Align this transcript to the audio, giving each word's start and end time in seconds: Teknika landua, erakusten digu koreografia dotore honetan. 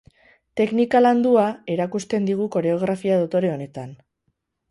Teknika 0.61 1.01
landua, 1.05 1.43
erakusten 1.75 2.25
digu 2.29 2.49
koreografia 2.57 3.21
dotore 3.25 3.55
honetan. 3.57 3.93